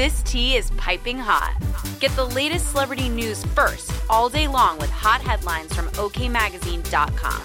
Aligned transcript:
This 0.00 0.22
tea 0.22 0.56
is 0.56 0.70
piping 0.78 1.18
hot. 1.18 1.54
Get 2.00 2.10
the 2.12 2.24
latest 2.24 2.70
celebrity 2.70 3.10
news 3.10 3.44
first 3.54 3.92
all 4.08 4.30
day 4.30 4.48
long 4.48 4.78
with 4.78 4.88
hot 4.88 5.20
headlines 5.20 5.74
from 5.74 5.88
OKMagazine.com. 5.88 7.42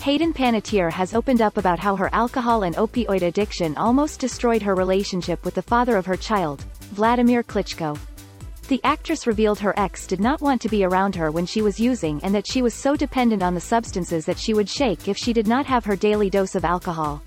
Hayden 0.00 0.34
Panettiere 0.34 0.90
has 0.90 1.14
opened 1.14 1.40
up 1.40 1.58
about 1.58 1.78
how 1.78 1.94
her 1.94 2.10
alcohol 2.12 2.64
and 2.64 2.74
opioid 2.74 3.22
addiction 3.22 3.76
almost 3.76 4.18
destroyed 4.18 4.62
her 4.62 4.74
relationship 4.74 5.44
with 5.44 5.54
the 5.54 5.62
father 5.62 5.96
of 5.96 6.06
her 6.06 6.16
child, 6.16 6.64
Wladimir 6.96 7.44
Klitschko. 7.44 7.96
The 8.66 8.80
actress 8.82 9.28
revealed 9.28 9.60
her 9.60 9.78
ex 9.78 10.08
did 10.08 10.18
not 10.18 10.40
want 10.40 10.60
to 10.62 10.68
be 10.68 10.82
around 10.82 11.14
her 11.14 11.30
when 11.30 11.46
she 11.46 11.62
was 11.62 11.78
using 11.78 12.20
and 12.24 12.34
that 12.34 12.48
she 12.48 12.62
was 12.62 12.74
so 12.74 12.96
dependent 12.96 13.44
on 13.44 13.54
the 13.54 13.60
substances 13.60 14.26
that 14.26 14.40
she 14.40 14.54
would 14.54 14.68
shake 14.68 15.06
if 15.06 15.16
she 15.16 15.32
did 15.32 15.46
not 15.46 15.66
have 15.66 15.84
her 15.84 15.94
daily 15.94 16.28
dose 16.28 16.56
of 16.56 16.64
alcohol. 16.64 17.22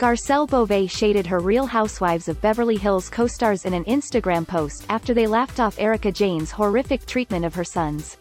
Garcelle 0.00 0.48
Beauvais 0.48 0.86
shaded 0.86 1.26
her 1.26 1.40
Real 1.40 1.66
Housewives 1.66 2.26
of 2.26 2.40
Beverly 2.40 2.78
Hills 2.78 3.10
co-stars 3.10 3.66
in 3.66 3.74
an 3.74 3.84
Instagram 3.84 4.48
post 4.48 4.86
after 4.88 5.12
they 5.12 5.26
laughed 5.26 5.60
off 5.60 5.78
Erika 5.78 6.10
Jayne's 6.10 6.50
horrific 6.50 7.04
treatment 7.04 7.44
of 7.44 7.54
her 7.54 7.64
sons. 7.64 8.16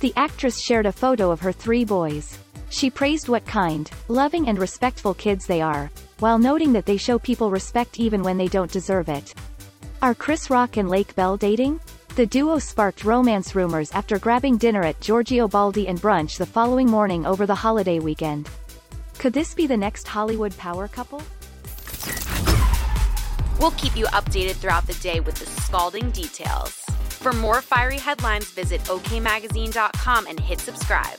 The 0.00 0.12
actress 0.16 0.60
shared 0.60 0.84
a 0.84 0.92
photo 0.92 1.30
of 1.30 1.40
her 1.40 1.52
three 1.52 1.86
boys. 1.86 2.36
She 2.68 2.90
praised 2.90 3.30
what 3.30 3.46
kind, 3.46 3.90
loving 4.08 4.46
and 4.50 4.58
respectful 4.58 5.14
kids 5.14 5.46
they 5.46 5.62
are, 5.62 5.90
while 6.18 6.38
noting 6.38 6.74
that 6.74 6.84
they 6.84 6.98
show 6.98 7.18
people 7.18 7.50
respect 7.50 7.98
even 7.98 8.22
when 8.22 8.36
they 8.36 8.48
don't 8.48 8.70
deserve 8.70 9.08
it. 9.08 9.32
Are 10.02 10.14
Chris 10.14 10.50
Rock 10.50 10.76
and 10.76 10.90
Lake 10.90 11.14
Bell 11.14 11.38
dating? 11.38 11.80
The 12.16 12.26
duo 12.26 12.58
sparked 12.58 13.04
romance 13.04 13.54
rumors 13.54 13.90
after 13.92 14.18
grabbing 14.18 14.58
dinner 14.58 14.82
at 14.82 15.00
Giorgio 15.00 15.48
Baldi 15.48 15.88
and 15.88 15.98
brunch 15.98 16.36
the 16.36 16.44
following 16.44 16.90
morning 16.90 17.24
over 17.24 17.46
the 17.46 17.54
holiday 17.54 18.00
weekend. 18.00 18.50
Could 19.18 19.32
this 19.32 19.54
be 19.54 19.66
the 19.66 19.76
next 19.76 20.06
Hollywood 20.06 20.56
power 20.58 20.88
couple? 20.88 21.22
We'll 23.58 23.70
keep 23.72 23.96
you 23.96 24.04
updated 24.06 24.56
throughout 24.56 24.86
the 24.86 24.94
day 24.94 25.20
with 25.20 25.36
the 25.36 25.46
scalding 25.46 26.10
details. 26.10 26.72
For 27.08 27.32
more 27.32 27.62
fiery 27.62 27.98
headlines, 27.98 28.50
visit 28.50 28.80
OKMagazine.com 28.82 30.26
and 30.26 30.38
hit 30.38 30.60
subscribe. 30.60 31.18